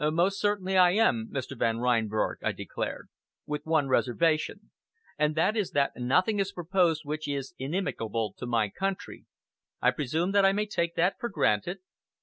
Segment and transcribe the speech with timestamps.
[0.11, 1.55] "Most certainly I am, Mr.
[1.55, 3.07] Van Reinberg," I declared,
[3.45, 4.71] "with one reservation,
[5.15, 9.25] and that is that nothing is proposed which is inimical to my country.
[9.79, 11.81] I presume that I may take that for granted?"